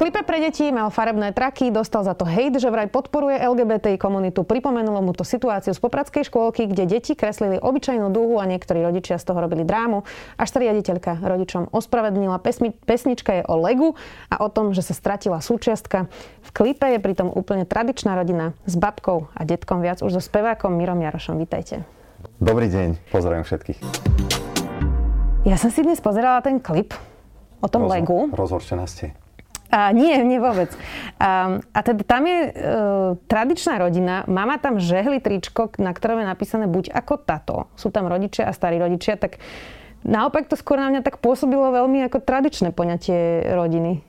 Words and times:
klipe 0.00 0.24
pre 0.24 0.40
deti 0.40 0.72
mal 0.72 0.88
farebné 0.88 1.36
traky, 1.36 1.68
dostal 1.68 2.00
za 2.08 2.16
to 2.16 2.24
hejt, 2.24 2.56
že 2.56 2.72
vraj 2.72 2.88
podporuje 2.88 3.36
LGBT 3.36 4.00
komunitu. 4.00 4.48
Pripomenulo 4.48 5.04
mu 5.04 5.12
to 5.12 5.28
situáciu 5.28 5.76
z 5.76 5.80
popradskej 5.84 6.24
škôlky, 6.24 6.64
kde 6.64 6.88
deti 6.88 7.12
kreslili 7.12 7.60
obyčajnú 7.60 8.08
dúhu 8.08 8.40
a 8.40 8.48
niektorí 8.48 8.80
rodičia 8.80 9.20
z 9.20 9.28
toho 9.28 9.44
robili 9.44 9.60
drámu. 9.60 10.08
Až 10.40 10.48
sa 10.56 10.58
riaditeľka 10.64 11.20
rodičom 11.20 11.68
ospravedlnila. 11.68 12.40
Pesmi, 12.40 12.72
pesnička 12.72 13.38
je 13.38 13.42
o 13.44 13.60
Legu 13.60 13.92
a 14.32 14.40
o 14.40 14.48
tom, 14.48 14.72
že 14.72 14.80
sa 14.80 14.96
stratila 14.96 15.44
súčiastka. 15.44 16.08
V 16.48 16.50
klipe 16.56 16.88
je 16.88 16.96
pritom 16.96 17.28
úplne 17.28 17.68
tradičná 17.68 18.16
rodina 18.16 18.56
s 18.64 18.80
babkou 18.80 19.28
a 19.36 19.40
detkom 19.44 19.84
viac 19.84 20.00
už 20.00 20.16
so 20.16 20.22
spevákom 20.24 20.80
Mirom 20.80 21.04
Jarošom. 21.04 21.36
Vítajte. 21.36 21.84
Dobrý 22.40 22.72
deň, 22.72 23.12
pozdravím 23.12 23.44
všetkých. 23.44 23.78
Ja 25.44 25.60
som 25.60 25.68
si 25.68 25.84
dnes 25.84 26.00
pozerala 26.00 26.40
ten 26.40 26.56
klip 26.56 26.96
o 27.60 27.68
tom 27.68 27.84
Rozhor- 27.84 28.00
Legu. 28.00 28.18
Rozhorčená 28.32 28.88
ste. 28.88 29.12
A 29.70 29.94
nie, 29.94 30.18
nie 30.26 30.42
vôbec. 30.42 30.74
A, 31.22 31.62
a 31.62 31.78
teda 31.86 32.02
tam 32.02 32.26
je 32.26 32.40
e, 32.42 32.50
tradičná 33.30 33.78
rodina, 33.78 34.26
mama 34.26 34.58
tam 34.58 34.82
žehli 34.82 35.22
tričko, 35.22 35.70
na 35.78 35.94
ktorom 35.94 36.18
je 36.20 36.26
napísané 36.26 36.66
buď 36.66 36.90
ako 36.90 37.14
tato. 37.22 37.70
Sú 37.78 37.94
tam 37.94 38.10
rodičia 38.10 38.50
a 38.50 38.52
starí 38.52 38.82
rodičia, 38.82 39.14
tak 39.14 39.38
naopak 40.02 40.50
to 40.50 40.58
skôr 40.58 40.82
na 40.82 40.90
mňa 40.90 41.06
tak 41.06 41.22
pôsobilo 41.22 41.70
veľmi 41.70 42.02
ako 42.10 42.18
tradičné 42.18 42.74
poňatie 42.74 43.46
rodiny. 43.54 44.02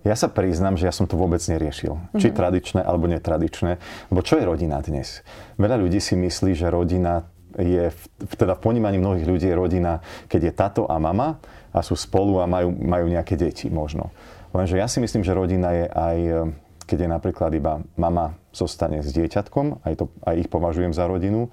Ja 0.00 0.16
sa 0.16 0.32
priznám, 0.32 0.80
že 0.80 0.88
ja 0.88 0.96
som 0.96 1.04
to 1.04 1.20
vôbec 1.20 1.40
neriešil. 1.44 1.92
Mm-hmm. 1.92 2.20
Či 2.20 2.32
tradičné 2.32 2.80
alebo 2.80 3.04
netradičné. 3.04 3.76
Lebo 4.08 4.20
čo 4.24 4.40
je 4.40 4.48
rodina 4.48 4.80
dnes? 4.80 5.20
Veľa 5.60 5.76
ľudí 5.76 6.00
si 6.00 6.16
myslí, 6.16 6.56
že 6.56 6.72
rodina 6.72 7.28
je, 7.56 7.92
v, 7.92 8.34
teda 8.38 8.56
v 8.56 8.62
ponímaní 8.62 8.96
mnohých 8.96 9.26
ľudí 9.28 9.46
je 9.50 9.56
rodina, 9.58 10.00
keď 10.30 10.40
je 10.40 10.52
tato 10.54 10.82
a 10.88 10.96
mama 10.96 11.42
a 11.70 11.80
sú 11.80 11.94
spolu 11.94 12.42
a 12.42 12.46
majú, 12.50 12.74
majú 12.74 13.06
nejaké 13.06 13.38
deti 13.38 13.70
možno. 13.70 14.10
Lenže 14.50 14.74
ja 14.74 14.90
si 14.90 14.98
myslím, 14.98 15.22
že 15.22 15.36
rodina 15.36 15.70
je 15.70 15.86
aj, 15.86 16.18
keď 16.90 16.98
je 17.06 17.08
napríklad 17.08 17.50
iba 17.54 17.80
mama 17.94 18.34
zostane 18.50 18.98
s 19.02 19.14
dieťatkom, 19.14 19.86
aj, 19.86 19.94
to, 19.94 20.04
aj 20.26 20.34
ich 20.42 20.50
považujem 20.50 20.90
za 20.90 21.06
rodinu. 21.06 21.46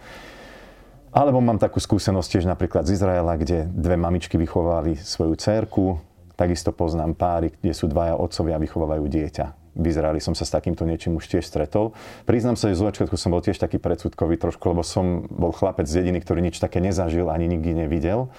Alebo 1.13 1.41
mám 1.41 1.61
takú 1.61 1.77
skúsenosť 1.77 2.29
tiež 2.37 2.45
napríklad 2.45 2.85
z 2.85 2.97
Izraela, 2.97 3.37
kde 3.37 3.69
dve 3.69 3.97
mamičky 3.97 4.37
vychovali 4.37 4.97
svoju 4.97 5.33
dcerku. 5.37 5.97
Takisto 6.37 6.69
poznám 6.69 7.17
páry, 7.17 7.49
kde 7.57 7.73
sú 7.73 7.89
dvaja 7.89 8.13
otcovia 8.13 8.57
a 8.57 8.61
vychovávajú 8.61 9.05
dieťa. 9.09 9.45
V 9.77 9.85
Izraeli 9.93 10.17
som 10.17 10.33
sa 10.33 10.45
s 10.45 10.53
takýmto 10.53 10.85
niečím 10.89 11.17
už 11.17 11.29
tiež 11.29 11.45
stretol. 11.45 11.93
Priznám 12.25 12.57
sa, 12.57 12.69
že 12.69 12.81
z 12.81 12.85
začiatku 12.89 13.13
som 13.13 13.33
bol 13.33 13.45
tiež 13.45 13.61
taký 13.61 13.77
predsudkový 13.77 14.37
trošku, 14.41 14.73
lebo 14.73 14.81
som 14.81 15.25
bol 15.29 15.53
chlapec 15.53 15.85
z 15.85 16.01
dediny, 16.01 16.17
ktorý 16.21 16.41
nič 16.41 16.57
také 16.57 16.81
nezažil 16.81 17.29
ani 17.29 17.45
nikdy 17.45 17.85
nevidel. 17.85 18.29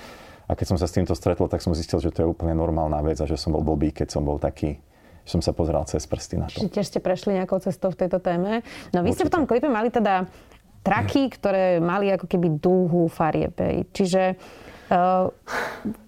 A 0.48 0.56
keď 0.56 0.74
som 0.74 0.78
sa 0.80 0.88
s 0.88 0.96
týmto 0.96 1.12
stretol, 1.12 1.46
tak 1.46 1.60
som 1.60 1.76
zistil, 1.76 2.00
že 2.00 2.08
to 2.08 2.24
je 2.24 2.28
úplne 2.28 2.56
normálna 2.56 3.04
vec 3.04 3.20
a 3.20 3.28
že 3.28 3.36
som 3.36 3.52
bol 3.52 3.60
blbý, 3.60 3.92
keď 3.92 4.08
som 4.16 4.24
bol 4.24 4.40
taký 4.40 4.80
že 5.28 5.36
som 5.36 5.44
sa 5.44 5.52
pozeral 5.52 5.84
cez 5.84 6.08
prsty 6.08 6.40
na 6.40 6.48
to. 6.48 6.56
Čiže 6.56 6.72
tiež 6.72 6.86
ste 6.88 7.00
prešli 7.04 7.36
nejakou 7.36 7.60
cestou 7.60 7.92
v 7.92 8.00
tejto 8.00 8.16
téme. 8.16 8.64
No 8.96 9.04
vy 9.04 9.12
Určite. 9.12 9.16
ste 9.20 9.24
v 9.28 9.32
tom 9.36 9.44
klipe 9.44 9.68
mali 9.68 9.92
teda 9.92 10.24
traky, 10.80 11.28
ktoré 11.28 11.84
mali 11.84 12.08
ako 12.08 12.24
keby 12.24 12.56
dúhu 12.56 13.12
farieb. 13.12 13.52
Čiže 13.92 14.40
Uh, 14.88 15.28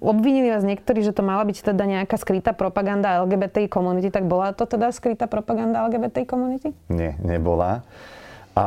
obvinili 0.00 0.48
vás 0.48 0.64
niektorí, 0.64 1.04
že 1.04 1.12
to 1.12 1.20
mala 1.20 1.44
byť 1.44 1.68
teda 1.68 1.84
nejaká 1.84 2.16
skrytá 2.16 2.56
propaganda 2.56 3.20
LGBT 3.20 3.68
komunity, 3.68 4.08
tak 4.08 4.24
bola 4.24 4.56
to 4.56 4.64
teda 4.64 4.88
skrytá 4.88 5.28
propaganda 5.28 5.84
LGBT 5.84 6.24
komunity? 6.24 6.72
Nie, 6.88 7.12
nebola. 7.20 7.84
A 8.56 8.64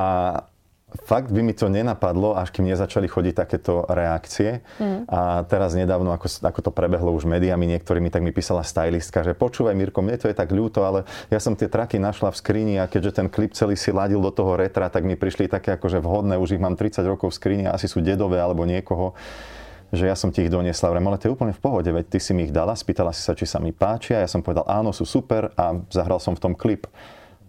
fakt 1.02 1.34
by 1.34 1.42
mi 1.42 1.58
to 1.58 1.68
nenapadlo, 1.68 2.38
až 2.38 2.54
kým 2.54 2.70
nezačali 2.70 3.10
chodiť 3.10 3.34
takéto 3.34 3.84
reakcie. 3.90 4.62
Mm. 4.78 5.10
A 5.10 5.42
teraz 5.50 5.74
nedávno, 5.74 6.14
ako, 6.14 6.30
ako 6.46 6.60
to 6.70 6.72
prebehlo 6.72 7.10
už 7.12 7.26
médiami 7.26 7.66
niektorými, 7.74 8.14
tak 8.14 8.22
mi 8.22 8.30
písala 8.30 8.62
stylistka, 8.62 9.26
že 9.26 9.34
počúvaj 9.34 9.74
Mirko, 9.74 10.06
mne 10.06 10.22
to 10.22 10.30
je 10.30 10.38
tak 10.38 10.54
ľúto, 10.54 10.86
ale 10.86 11.10
ja 11.34 11.42
som 11.42 11.58
tie 11.58 11.66
traky 11.66 11.98
našla 11.98 12.30
v 12.30 12.38
skrini 12.38 12.76
a 12.78 12.86
keďže 12.86 13.24
ten 13.24 13.28
klip 13.28 13.58
celý 13.58 13.74
si 13.74 13.90
ladil 13.90 14.22
do 14.22 14.30
toho 14.30 14.54
retra, 14.54 14.88
tak 14.94 15.02
mi 15.02 15.18
prišli 15.18 15.50
také 15.50 15.74
akože 15.76 15.98
vhodné, 15.98 16.38
už 16.38 16.56
ich 16.56 16.62
mám 16.62 16.78
30 16.78 17.02
rokov 17.10 17.34
v 17.34 17.38
skrini, 17.42 17.66
asi 17.66 17.90
sú 17.90 18.00
dedové 18.00 18.38
alebo 18.38 18.64
niekoho 18.64 19.18
že 19.94 20.10
ja 20.10 20.18
som 20.18 20.34
ti 20.34 20.42
ich 20.42 20.50
doniesla. 20.50 20.90
Vrem, 20.90 21.06
ale 21.06 21.22
to 21.22 21.30
je 21.30 21.36
úplne 21.38 21.54
v 21.54 21.62
pohode, 21.62 21.86
veď 21.86 22.18
ty 22.18 22.18
si 22.18 22.34
mi 22.34 22.50
ich 22.50 22.54
dala, 22.54 22.74
spýtala 22.74 23.14
si 23.14 23.22
sa, 23.22 23.38
či 23.38 23.46
sa 23.46 23.62
mi 23.62 23.70
páčia. 23.70 24.26
Ja 24.26 24.26
som 24.26 24.42
povedal, 24.42 24.66
áno, 24.66 24.90
sú 24.90 25.06
super 25.06 25.54
a 25.54 25.78
zahral 25.94 26.18
som 26.18 26.34
v 26.34 26.42
tom 26.42 26.54
klip. 26.58 26.90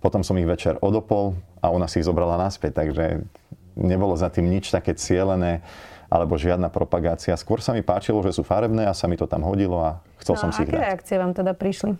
Potom 0.04 0.20
som 0.20 0.36
ich 0.36 0.44
večer 0.44 0.76
odopol 0.84 1.32
a 1.64 1.72
ona 1.72 1.88
si 1.88 2.04
ich 2.04 2.06
zobrala 2.06 2.36
naspäť, 2.36 2.84
takže 2.84 3.24
nebolo 3.72 4.12
za 4.20 4.28
tým 4.28 4.52
nič 4.52 4.68
také 4.68 4.92
cielené 4.92 5.64
alebo 6.12 6.36
žiadna 6.36 6.68
propagácia. 6.68 7.32
Skôr 7.40 7.64
sa 7.64 7.72
mi 7.72 7.80
páčilo, 7.80 8.20
že 8.20 8.36
sú 8.36 8.44
farebné 8.44 8.84
a 8.84 8.92
sa 8.92 9.08
mi 9.08 9.16
to 9.16 9.24
tam 9.24 9.40
hodilo 9.40 9.80
a 9.80 10.04
chcel 10.20 10.36
no, 10.36 10.40
som 10.44 10.50
si 10.52 10.68
ich 10.68 10.70
dať. 10.70 10.76
reakcie 10.76 11.16
vám 11.16 11.32
teda 11.32 11.56
prišli? 11.56 11.96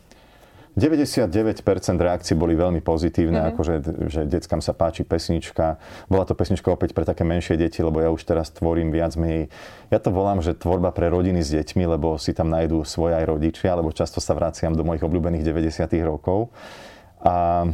99% 0.75 1.31
reakcií 2.03 2.35
boli 2.35 2.59
veľmi 2.59 2.83
pozitívne, 2.83 3.39
mm-hmm. 3.39 3.53
akože 3.55 3.75
že 4.11 4.21
deckám 4.27 4.59
sa 4.59 4.75
páči 4.75 5.07
pesnička. 5.07 5.79
Bola 6.11 6.27
to 6.27 6.35
pesnička 6.35 6.67
opäť 6.67 6.99
pre 6.99 7.07
také 7.07 7.23
menšie 7.23 7.55
deti, 7.55 7.79
lebo 7.79 8.03
ja 8.03 8.11
už 8.11 8.27
teraz 8.27 8.51
tvorím 8.51 8.91
viac 8.91 9.15
menej. 9.15 9.55
Ja 9.95 10.03
to 10.03 10.11
volám, 10.11 10.43
že 10.43 10.59
tvorba 10.59 10.91
pre 10.91 11.15
rodiny 11.15 11.47
s 11.47 11.55
deťmi, 11.55 11.87
lebo 11.95 12.19
si 12.19 12.35
tam 12.35 12.51
nájdú 12.51 12.83
svoje 12.83 13.15
aj 13.15 13.23
rodičia, 13.23 13.79
lebo 13.79 13.95
často 13.95 14.19
sa 14.19 14.35
vraciam 14.35 14.75
do 14.75 14.83
mojich 14.83 15.07
obľúbených 15.07 15.47
90 15.47 15.95
rokov. 16.03 16.51
A 17.23 17.71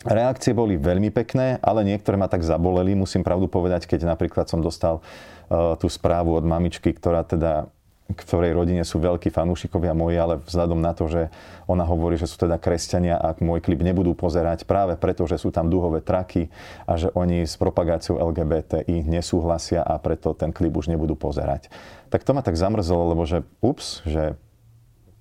Reakcie 0.00 0.56
boli 0.56 0.80
veľmi 0.80 1.12
pekné, 1.12 1.60
ale 1.60 1.84
niektoré 1.84 2.16
ma 2.16 2.24
tak 2.24 2.40
zaboleli, 2.40 2.96
musím 2.96 3.20
pravdu 3.20 3.52
povedať, 3.52 3.84
keď 3.84 4.08
napríklad 4.08 4.48
som 4.48 4.64
dostal 4.64 5.04
uh, 5.04 5.76
tú 5.76 5.92
správu 5.92 6.40
od 6.40 6.44
mamičky, 6.44 6.96
ktorá 6.96 7.20
teda 7.20 7.68
ktorej 8.14 8.54
rodine 8.54 8.82
sú 8.82 8.98
veľkí 8.98 9.30
fanúšikovia 9.30 9.94
moji, 9.94 10.16
ale 10.18 10.34
vzhľadom 10.42 10.80
na 10.82 10.92
to, 10.94 11.06
že 11.06 11.30
ona 11.70 11.86
hovorí, 11.86 12.18
že 12.18 12.26
sú 12.26 12.42
teda 12.42 12.58
kresťania, 12.58 13.14
ak 13.18 13.42
môj 13.42 13.62
klip 13.62 13.82
nebudú 13.82 14.18
pozerať 14.18 14.66
práve 14.66 14.98
preto, 14.98 15.26
že 15.30 15.38
sú 15.38 15.54
tam 15.54 15.70
duhové 15.70 16.02
traky 16.02 16.50
a 16.86 16.98
že 16.98 17.14
oni 17.14 17.46
s 17.46 17.54
propagáciou 17.54 18.18
LGBTI 18.18 19.06
nesúhlasia 19.06 19.84
a 19.86 19.94
preto 20.02 20.34
ten 20.34 20.50
klip 20.50 20.74
už 20.74 20.90
nebudú 20.90 21.14
pozerať. 21.14 21.70
Tak 22.10 22.26
to 22.26 22.34
ma 22.34 22.42
tak 22.42 22.58
zamrzelo, 22.58 23.14
lebo 23.14 23.22
že 23.26 23.46
ups, 23.62 24.02
že 24.02 24.34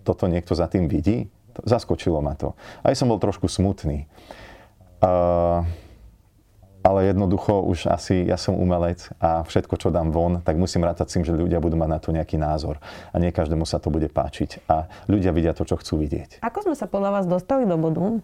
toto 0.01 0.25
niekto 0.25 0.57
za 0.57 0.65
tým 0.65 0.89
vidí, 0.89 1.29
zaskočilo 1.61 2.23
ma 2.23 2.33
to. 2.33 2.57
Aj 2.81 2.95
som 2.97 3.11
bol 3.11 3.21
trošku 3.21 3.45
smutný. 3.45 4.09
Uh, 4.99 5.63
ale 6.79 7.11
jednoducho 7.11 7.59
už 7.67 7.91
asi 7.91 8.23
ja 8.23 8.39
som 8.39 8.55
umelec 8.55 9.11
a 9.19 9.43
všetko, 9.43 9.75
čo 9.75 9.91
dám 9.91 10.15
von, 10.15 10.39
tak 10.39 10.55
musím 10.55 10.87
rátať 10.87 11.11
s 11.11 11.13
tým, 11.19 11.23
že 11.27 11.35
ľudia 11.35 11.59
budú 11.59 11.75
mať 11.75 11.89
na 11.91 11.99
to 11.99 12.09
nejaký 12.15 12.39
názor. 12.39 12.79
A 13.11 13.19
nie 13.19 13.35
každému 13.35 13.67
sa 13.67 13.83
to 13.83 13.91
bude 13.91 14.07
páčiť. 14.07 14.63
A 14.71 14.87
ľudia 15.11 15.35
vidia 15.35 15.51
to, 15.51 15.67
čo 15.67 15.75
chcú 15.75 15.99
vidieť. 15.99 16.39
Ako 16.39 16.63
sme 16.63 16.75
sa 16.79 16.87
podľa 16.87 17.19
vás 17.19 17.25
dostali 17.27 17.67
do 17.67 17.75
bodu? 17.75 18.23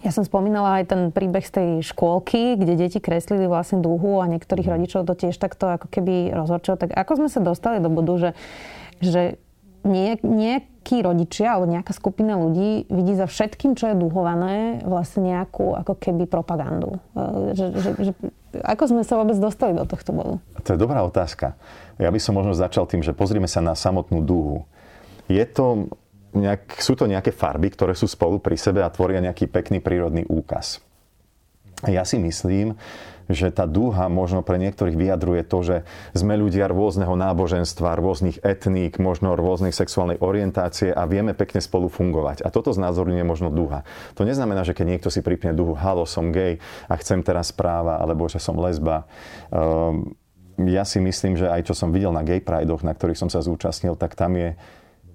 Ja 0.00 0.10
som 0.12 0.24
spomínala 0.24 0.80
aj 0.80 0.92
ten 0.92 1.00
príbeh 1.12 1.44
z 1.44 1.52
tej 1.52 1.68
škôlky, 1.92 2.56
kde 2.56 2.74
deti 2.76 2.98
kreslili 3.00 3.48
vlastne 3.48 3.80
dúhu 3.80 4.20
a 4.20 4.28
niektorých 4.28 4.66
rodičov 4.66 5.08
to 5.08 5.14
tiež 5.16 5.36
takto 5.36 5.68
ako 5.70 5.86
keby 5.88 6.32
rozhorčilo. 6.32 6.80
Tak 6.80 6.90
ako 6.96 7.24
sme 7.24 7.28
sa 7.32 7.40
dostali 7.40 7.78
do 7.80 7.92
bodu, 7.92 8.12
že, 8.18 8.30
že 9.00 9.22
nie, 9.84 10.16
nejakí 10.20 11.00
rodičia 11.00 11.56
alebo 11.56 11.70
nejaká 11.70 11.92
skupina 11.96 12.36
ľudí 12.36 12.88
vidí 12.88 13.12
za 13.16 13.24
všetkým, 13.24 13.76
čo 13.76 13.92
je 13.92 13.96
duhované, 13.96 14.84
vlastne 14.84 15.24
nejakú 15.28 15.76
ako 15.76 15.96
keby 15.96 16.28
propagandu. 16.28 17.00
E, 17.16 17.56
že, 17.56 17.66
že, 17.76 17.90
že, 17.96 18.12
ako 18.60 18.82
sme 18.90 19.02
sa 19.06 19.16
vôbec 19.16 19.36
dostali 19.40 19.72
do 19.72 19.86
tohto 19.86 20.10
bodu? 20.12 20.34
To 20.66 20.68
je 20.74 20.78
dobrá 20.78 21.00
otázka. 21.06 21.56
Ja 21.96 22.10
by 22.12 22.20
som 22.20 22.36
možno 22.36 22.52
začal 22.52 22.84
tým, 22.84 23.00
že 23.00 23.16
pozrime 23.16 23.48
sa 23.48 23.64
na 23.64 23.72
samotnú 23.72 24.20
dúhu. 24.20 24.66
Je 25.30 25.42
to 25.46 25.88
nejak, 26.34 26.78
sú 26.82 26.98
to 26.98 27.06
nejaké 27.06 27.30
farby, 27.30 27.70
ktoré 27.70 27.94
sú 27.94 28.10
spolu 28.10 28.42
pri 28.42 28.58
sebe 28.58 28.82
a 28.82 28.92
tvoria 28.92 29.22
nejaký 29.22 29.46
pekný 29.46 29.78
prírodný 29.78 30.26
úkaz. 30.26 30.82
Ja 31.88 32.04
si 32.04 32.20
myslím, 32.20 32.76
že 33.30 33.54
tá 33.54 33.64
dúha 33.64 34.10
možno 34.10 34.42
pre 34.42 34.58
niektorých 34.58 34.98
vyjadruje 34.98 35.42
to, 35.46 35.58
že 35.62 35.76
sme 36.12 36.34
ľudia 36.34 36.66
rôzneho 36.66 37.14
náboženstva, 37.14 37.96
rôznych 37.96 38.42
etník, 38.42 38.98
možno 38.98 39.38
rôznej 39.38 39.70
sexuálnej 39.70 40.18
orientácie 40.18 40.90
a 40.90 41.06
vieme 41.06 41.32
pekne 41.32 41.62
spolu 41.62 41.86
fungovať. 41.86 42.42
A 42.42 42.50
toto 42.50 42.74
znázorňuje 42.74 43.22
možno 43.22 43.48
dúha. 43.54 43.86
To 44.18 44.26
neznamená, 44.26 44.66
že 44.66 44.74
keď 44.74 44.98
niekto 44.98 45.08
si 45.14 45.22
pripne 45.22 45.54
dúhu, 45.54 45.78
halo, 45.78 46.04
som 46.04 46.34
gay 46.34 46.58
a 46.90 46.98
chcem 46.98 47.22
teraz 47.22 47.54
práva, 47.54 48.02
alebo 48.02 48.26
že 48.26 48.42
som 48.42 48.58
lesba. 48.58 49.06
Um, 49.54 50.18
ja 50.60 50.84
si 50.84 51.00
myslím, 51.00 51.40
že 51.40 51.48
aj 51.48 51.70
čo 51.70 51.74
som 51.78 51.94
videl 51.94 52.12
na 52.12 52.26
gay 52.26 52.42
pridoch, 52.42 52.84
na 52.84 52.92
ktorých 52.92 53.16
som 53.16 53.30
sa 53.32 53.40
zúčastnil, 53.40 53.96
tak 53.96 54.18
tam 54.18 54.36
je 54.36 54.58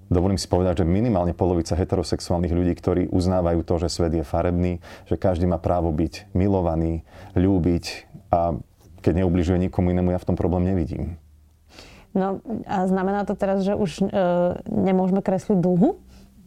dovolím 0.10 0.38
si 0.38 0.46
povedať, 0.50 0.84
že 0.84 0.86
minimálne 0.86 1.34
polovica 1.34 1.74
heterosexuálnych 1.74 2.54
ľudí, 2.54 2.74
ktorí 2.78 3.02
uznávajú 3.10 3.62
to, 3.66 3.75
že 3.81 3.94
svet 3.94 4.13
je 4.13 4.25
farebný, 4.25 4.80
že 5.10 5.16
každý 5.18 5.50
má 5.50 5.57
právo 5.57 5.90
byť 5.90 6.34
milovaný, 6.38 7.06
ľúbiť 7.34 7.86
a 8.34 8.57
keď 9.06 9.13
neubližuje 9.22 9.69
nikomu 9.69 9.94
inému, 9.94 10.13
ja 10.13 10.22
v 10.22 10.28
tom 10.34 10.38
problém 10.38 10.66
nevidím. 10.66 11.22
No 12.16 12.40
a 12.63 12.88
znamená 12.88 13.28
to 13.28 13.36
teraz, 13.36 13.68
že 13.68 13.75
už 13.75 14.02
e, 14.02 14.07
nemôžeme 14.72 15.19
kresliť 15.19 15.60
dlhu? 15.60 16.00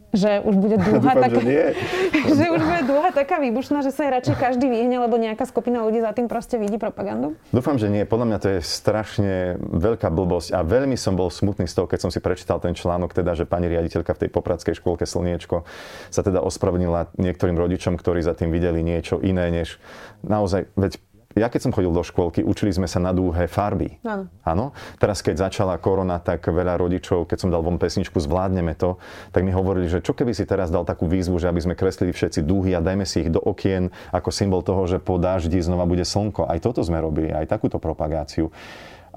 Že 0.09 0.41
už 0.41 0.55
bude 0.57 0.75
Dúfam, 0.85 1.17
taká, 1.21 1.37
že, 1.37 1.77
že 2.37 2.45
už 2.49 2.61
bude 2.61 2.83
dlhá 2.89 3.09
taká 3.13 3.37
výbušná, 3.37 3.85
že 3.85 3.93
sa 3.93 4.09
aj 4.09 4.11
radšej 4.21 4.35
každý 4.41 4.65
vyhne, 4.65 4.97
lebo 5.05 5.21
nejaká 5.21 5.45
skupina 5.45 5.85
ľudí 5.85 6.01
za 6.01 6.13
tým 6.17 6.25
proste 6.25 6.57
vidí 6.57 6.81
propagandu? 6.81 7.37
Dúfam, 7.53 7.77
že 7.77 7.93
nie. 7.93 8.05
Podľa 8.09 8.25
mňa 8.25 8.37
to 8.41 8.47
je 8.57 8.59
strašne 8.65 9.61
veľká 9.61 10.09
blbosť 10.09 10.57
a 10.57 10.65
veľmi 10.65 10.97
som 10.97 11.13
bol 11.13 11.29
smutný 11.29 11.69
z 11.69 11.77
toho, 11.77 11.85
keď 11.85 11.99
som 12.07 12.11
si 12.13 12.17
prečítal 12.17 12.57
ten 12.57 12.73
článok, 12.73 13.13
teda, 13.13 13.37
že 13.37 13.45
pani 13.45 13.69
riaditeľka 13.69 14.17
v 14.17 14.21
tej 14.25 14.29
popradskej 14.33 14.73
škôlke 14.81 15.05
Slniečko 15.05 15.63
sa 16.09 16.21
teda 16.25 16.41
ospravedlnila 16.41 17.13
niektorým 17.21 17.57
rodičom, 17.57 17.97
ktorí 17.97 18.25
za 18.25 18.33
tým 18.33 18.49
videli 18.49 18.81
niečo 18.81 19.21
iné, 19.21 19.53
než 19.53 19.77
naozaj, 20.25 20.69
veď 20.73 20.97
ja 21.37 21.45
keď 21.45 21.69
som 21.69 21.73
chodil 21.75 21.93
do 21.93 22.01
škôlky, 22.01 22.41
učili 22.41 22.73
sme 22.73 22.89
sa 22.89 22.97
na 22.97 23.13
dúhe 23.13 23.45
farby. 23.45 24.01
Áno. 24.01 24.25
Áno. 24.41 24.65
Teraz 24.97 25.21
keď 25.21 25.49
začala 25.49 25.77
korona, 25.77 26.17
tak 26.17 26.49
veľa 26.49 26.81
rodičov, 26.81 27.29
keď 27.29 27.37
som 27.37 27.49
dal 27.53 27.61
von 27.61 27.77
pesničku 27.77 28.17
Zvládneme 28.17 28.73
to, 28.73 28.97
tak 29.29 29.45
mi 29.45 29.53
hovorili, 29.53 29.85
že 29.85 30.01
čo 30.01 30.17
keby 30.17 30.33
si 30.33 30.49
teraz 30.49 30.73
dal 30.73 30.89
takú 30.89 31.05
výzvu, 31.05 31.37
že 31.37 31.45
aby 31.45 31.61
sme 31.61 31.77
kreslili 31.77 32.17
všetci 32.17 32.41
dúhy 32.41 32.73
a 32.73 32.81
dajme 32.81 33.05
si 33.05 33.21
ich 33.21 33.29
do 33.29 33.37
okien 33.37 33.93
ako 34.09 34.29
symbol 34.33 34.65
toho, 34.65 34.89
že 34.89 34.97
po 34.97 35.21
daždi 35.21 35.61
znova 35.61 35.85
bude 35.85 36.01
slnko. 36.01 36.49
Aj 36.49 36.57
toto 36.57 36.81
sme 36.81 36.97
robili, 36.97 37.29
aj 37.29 37.45
takúto 37.45 37.77
propagáciu 37.77 38.49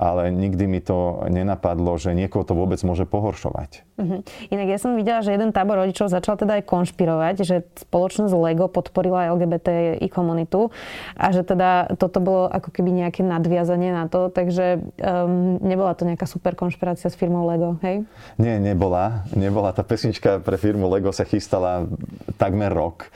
ale 0.02 0.34
nikdy 0.34 0.66
mi 0.66 0.82
to 0.82 1.22
nenapadlo, 1.30 1.94
že 1.94 2.10
niekoho 2.10 2.42
to 2.42 2.58
vôbec 2.58 2.82
môže 2.82 3.06
pohoršovať. 3.06 3.86
Uh-huh. 4.02 4.18
Inak 4.50 4.66
ja 4.74 4.78
som 4.82 4.98
videla, 4.98 5.22
že 5.22 5.30
jeden 5.30 5.54
tábor 5.54 5.78
rodičov 5.78 6.10
začal 6.10 6.34
teda 6.34 6.58
aj 6.58 6.66
konšpirovať, 6.66 7.34
že 7.46 7.62
spoločnosť 7.86 8.34
LEGO 8.34 8.66
podporila 8.66 9.30
LGBT 9.30 10.02
i 10.02 10.10
komunitu 10.10 10.74
a 11.14 11.30
že 11.30 11.46
teda 11.46 11.94
toto 11.94 12.18
bolo 12.18 12.50
ako 12.50 12.74
keby 12.74 12.90
nejaké 12.90 13.22
nadviazanie 13.22 13.94
na 13.94 14.10
to, 14.10 14.26
takže 14.26 14.82
um, 14.98 15.62
nebola 15.62 15.94
to 15.94 16.02
nejaká 16.02 16.26
super 16.26 16.58
konšpirácia 16.58 17.06
s 17.06 17.14
firmou 17.14 17.46
LEGO, 17.46 17.78
hej? 17.86 18.02
Nie, 18.42 18.58
nebola. 18.58 19.22
Nebola. 19.30 19.70
Tá 19.70 19.86
pesnička 19.86 20.42
pre 20.42 20.58
firmu 20.58 20.90
LEGO 20.90 21.14
sa 21.14 21.22
chystala 21.22 21.86
takmer 22.42 22.74
rok. 22.74 23.06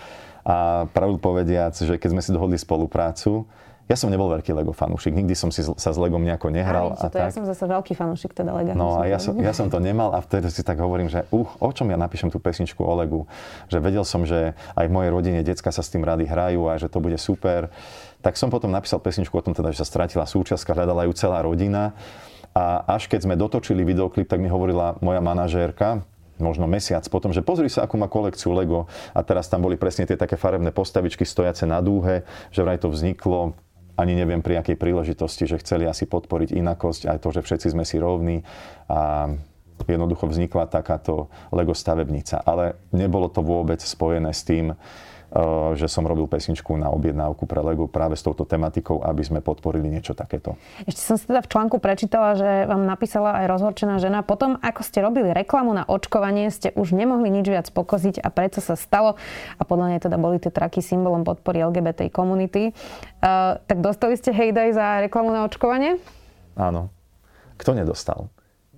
A 0.46 0.86
pravdu 0.94 1.18
povediac, 1.18 1.74
že 1.74 1.98
keď 1.98 2.08
sme 2.14 2.22
si 2.22 2.30
dohodli 2.30 2.54
spoluprácu, 2.54 3.50
ja 3.86 3.94
som 3.94 4.10
nebol 4.10 4.26
veľký 4.34 4.50
Lego 4.50 4.74
fanúšik, 4.74 5.14
nikdy 5.14 5.38
som 5.38 5.54
si 5.54 5.62
sa 5.62 5.90
s 5.94 5.98
Legom 5.98 6.18
nejako 6.18 6.50
nehral. 6.50 6.98
Aj, 6.98 7.06
a 7.06 7.08
to 7.08 7.14
tak. 7.14 7.30
Ja 7.30 7.34
som 7.38 7.46
zase 7.46 7.70
veľký 7.70 7.94
fanúšik 7.94 8.34
teda 8.34 8.50
Lega. 8.50 8.74
No 8.74 8.98
a 8.98 9.06
ja 9.06 9.22
som, 9.22 9.38
ja 9.38 9.54
som 9.54 9.70
to 9.70 9.78
nemal 9.78 10.10
a 10.10 10.18
vtedy 10.18 10.50
si 10.50 10.66
tak 10.66 10.82
hovorím, 10.82 11.06
že 11.06 11.22
uh, 11.30 11.46
o 11.62 11.70
čom 11.70 11.86
ja 11.86 11.94
napíšem 11.94 12.34
tú 12.34 12.42
pesničku 12.42 12.82
o 12.82 12.92
Legu. 12.98 13.30
Že 13.70 13.78
vedel 13.78 14.02
som, 14.02 14.26
že 14.26 14.58
aj 14.74 14.90
v 14.90 14.92
mojej 14.92 15.10
rodine 15.14 15.38
decka 15.46 15.70
sa 15.70 15.86
s 15.86 15.90
tým 15.94 16.02
rady 16.02 16.26
hrajú 16.26 16.66
a 16.66 16.74
že 16.82 16.90
to 16.90 16.98
bude 16.98 17.14
super. 17.22 17.70
Tak 18.26 18.34
som 18.34 18.50
potom 18.50 18.74
napísal 18.74 18.98
pesničku 18.98 19.38
o 19.38 19.42
tom 19.44 19.54
teda, 19.54 19.70
že 19.70 19.78
sa 19.78 19.86
stratila 19.86 20.26
súčiastka, 20.26 20.74
hľadala 20.74 21.06
ju 21.06 21.14
celá 21.14 21.46
rodina. 21.46 21.94
A 22.58 22.82
až 22.90 23.06
keď 23.06 23.30
sme 23.30 23.38
dotočili 23.38 23.86
videoklip, 23.86 24.26
tak 24.26 24.42
mi 24.42 24.50
hovorila 24.50 24.98
moja 24.98 25.22
manažérka, 25.22 26.02
možno 26.42 26.66
mesiac 26.66 27.04
potom, 27.06 27.30
že 27.30 27.44
pozri 27.44 27.70
sa, 27.70 27.84
akú 27.84 27.96
má 27.96 28.08
kolekciu 28.08 28.52
Lego 28.52 28.88
a 29.12 29.20
teraz 29.22 29.48
tam 29.48 29.64
boli 29.64 29.78
presne 29.78 30.04
tie 30.08 30.18
také 30.18 30.36
farebné 30.36 30.72
postavičky 30.72 31.24
stojace 31.24 31.64
na 31.64 31.80
dúhe, 31.80 32.24
že 32.52 32.60
vraj 32.64 32.80
to 32.80 32.92
vzniklo 32.92 33.56
ani 33.96 34.12
neviem 34.12 34.44
pri 34.44 34.60
akej 34.60 34.76
príležitosti, 34.76 35.48
že 35.48 35.60
chceli 35.64 35.88
asi 35.88 36.04
podporiť 36.04 36.52
inakosť, 36.52 37.08
aj 37.08 37.18
to, 37.24 37.28
že 37.32 37.40
všetci 37.40 37.72
sme 37.72 37.84
si 37.88 37.96
rovní 37.96 38.44
a 38.92 39.32
jednoducho 39.84 40.28
vznikla 40.28 40.72
takáto 40.72 41.28
Lego 41.52 41.76
stavebnica. 41.76 42.40
Ale 42.44 42.80
nebolo 42.92 43.28
to 43.28 43.44
vôbec 43.44 43.80
spojené 43.80 44.32
s 44.32 44.44
tým, 44.44 44.72
že 45.74 45.86
som 45.90 46.06
robil 46.06 46.30
pesničku 46.30 46.78
na 46.78 46.86
objednávku 46.94 47.50
pre 47.50 47.58
Lego 47.58 47.90
práve 47.90 48.14
s 48.14 48.22
touto 48.22 48.46
tematikou, 48.46 49.02
aby 49.02 49.26
sme 49.26 49.40
podporili 49.42 49.90
niečo 49.90 50.14
takéto. 50.14 50.54
Ešte 50.86 51.02
som 51.02 51.16
si 51.18 51.26
teda 51.26 51.42
v 51.42 51.50
článku 51.50 51.76
prečítala, 51.82 52.38
že 52.38 52.64
vám 52.64 52.86
napísala 52.86 53.42
aj 53.42 53.50
rozhorčená 53.50 53.98
žena. 53.98 54.22
Potom, 54.22 54.54
ako 54.62 54.80
ste 54.86 55.02
robili 55.02 55.34
reklamu 55.34 55.74
na 55.74 55.82
očkovanie, 55.82 56.48
ste 56.54 56.70
už 56.78 56.94
nemohli 56.94 57.26
nič 57.28 57.46
viac 57.50 57.66
pokoziť 57.74 58.22
a 58.22 58.30
prečo 58.30 58.62
sa 58.62 58.78
stalo. 58.78 59.18
A 59.58 59.62
podľa 59.66 59.96
nej 59.96 60.00
teda 60.00 60.14
boli 60.14 60.38
tie 60.38 60.54
traky 60.54 60.78
symbolom 60.78 61.26
podpory 61.26 61.60
LGBT 61.66 62.06
komunity. 62.08 62.70
Uh, 63.18 63.58
tak 63.66 63.82
dostali 63.82 64.14
ste 64.14 64.30
hejdaj 64.30 64.78
za 64.78 64.86
reklamu 65.02 65.34
na 65.34 65.42
očkovanie? 65.42 65.98
Áno. 66.54 66.94
Kto 67.58 67.74
nedostal? 67.74 68.30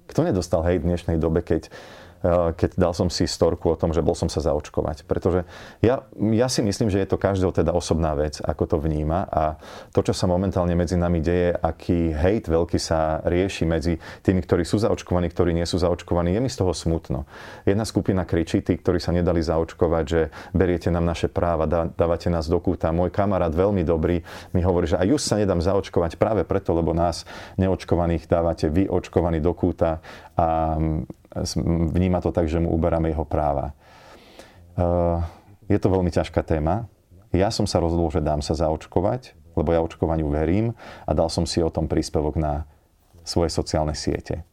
Kto 0.08 0.24
nedostal 0.24 0.64
hej 0.64 0.80
v 0.80 0.88
dnešnej 0.88 1.20
dobe, 1.20 1.44
keď 1.44 1.68
Eh, 1.68 2.07
keď 2.22 2.74
dal 2.74 2.92
som 2.94 3.06
si 3.06 3.30
storku 3.30 3.70
o 3.72 3.78
tom, 3.78 3.94
že 3.94 4.02
bol 4.02 4.18
som 4.18 4.26
sa 4.26 4.42
zaočkovať. 4.42 5.06
Pretože 5.06 5.46
ja, 5.78 6.02
ja 6.18 6.48
si 6.50 6.60
myslím, 6.66 6.90
že 6.90 6.98
je 7.02 7.08
to 7.08 7.20
každého 7.20 7.54
teda 7.54 7.70
osobná 7.70 8.14
vec, 8.18 8.42
ako 8.42 8.64
to 8.66 8.76
vníma 8.82 9.26
a 9.30 9.56
to, 9.94 10.02
čo 10.02 10.14
sa 10.14 10.26
momentálne 10.26 10.74
medzi 10.74 10.98
nami 10.98 11.22
deje, 11.22 11.54
aký 11.54 12.10
hejt 12.10 12.50
veľký 12.50 12.78
sa 12.78 13.22
rieši 13.22 13.64
medzi 13.68 13.94
tými, 14.26 14.42
ktorí 14.42 14.66
sú 14.66 14.82
zaočkovaní, 14.82 15.30
ktorí 15.30 15.54
nie 15.54 15.66
sú 15.66 15.78
zaočkovaní, 15.78 16.34
je 16.34 16.40
mi 16.42 16.50
z 16.50 16.58
toho 16.58 16.74
smutno. 16.74 17.30
Jedna 17.62 17.86
skupina 17.86 18.26
kričí, 18.26 18.66
tí, 18.66 18.74
ktorí 18.74 18.98
sa 18.98 19.14
nedali 19.14 19.38
zaočkovať, 19.38 20.04
že 20.04 20.20
beriete 20.50 20.90
nám 20.90 21.06
naše 21.06 21.30
práva, 21.30 21.70
dávate 21.70 22.26
nás 22.28 22.50
do 22.50 22.58
kúta. 22.58 22.90
Môj 22.90 23.14
kamarát 23.14 23.54
veľmi 23.54 23.86
dobrý 23.86 24.20
mi 24.52 24.60
hovorí, 24.66 24.90
že 24.90 24.98
aj 24.98 25.08
už 25.14 25.22
sa 25.22 25.34
nedám 25.38 25.62
zaočkovať 25.62 26.18
práve 26.18 26.42
preto, 26.42 26.74
lebo 26.74 26.90
nás 26.90 27.22
neočkovaných 27.60 28.26
dávate 28.26 28.66
vy 28.66 28.90
očkovaní 28.90 29.38
do 29.38 29.54
kúta 29.54 30.02
a 30.38 30.78
vníma 31.92 32.22
to 32.24 32.32
tak, 32.32 32.48
že 32.48 32.62
mu 32.62 32.72
uberáme 32.72 33.12
jeho 33.12 33.26
práva. 33.26 33.76
Eh, 34.78 35.18
je 35.68 35.78
to 35.82 35.90
veľmi 35.90 36.08
ťažká 36.14 36.40
téma. 36.46 36.86
Ja 37.34 37.50
som 37.52 37.66
sa 37.68 37.82
rozhodol, 37.82 38.08
že 38.08 38.24
dám 38.24 38.40
sa 38.40 38.56
zaočkovať, 38.56 39.36
lebo 39.58 39.68
ja 39.74 39.82
očkovaniu 39.82 40.30
verím 40.30 40.72
a 41.04 41.12
dal 41.12 41.28
som 41.28 41.44
si 41.44 41.60
o 41.60 41.68
tom 41.68 41.90
príspevok 41.90 42.38
na 42.38 42.64
svoje 43.26 43.52
sociálne 43.52 43.92
siete. 43.92 44.46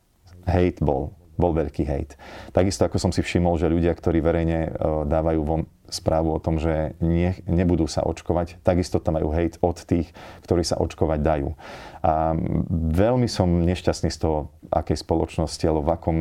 Hejt 0.43 0.83
bol, 0.83 1.15
bol 1.39 1.55
veľký 1.55 1.87
hejt. 1.87 2.19
Takisto 2.51 2.83
ako 2.83 2.99
som 2.99 3.11
si 3.13 3.23
všimol, 3.23 3.55
že 3.55 3.71
ľudia, 3.71 3.93
ktorí 3.93 4.19
verejne 4.19 4.59
eh, 4.67 4.71
dávajú 5.05 5.41
von 5.45 5.63
správu 5.85 6.33
o 6.33 6.41
tom, 6.41 6.57
že 6.57 6.97
nie, 6.97 7.37
nebudú 7.45 7.85
sa 7.85 8.01
očkovať, 8.01 8.57
takisto 8.65 8.97
tam 8.97 9.21
majú 9.21 9.29
hejt 9.29 9.61
od 9.61 9.77
tých, 9.77 10.09
ktorí 10.41 10.65
sa 10.65 10.81
očkovať 10.81 11.21
dajú. 11.21 11.53
A 12.01 12.33
veľmi 12.73 13.29
som 13.29 13.61
nešťastný 13.61 14.09
z 14.09 14.17
toho, 14.17 14.49
akej 14.73 14.97
spoločnosti 14.97 15.61
alebo 15.69 15.85
v 15.85 15.93
akom 15.93 16.17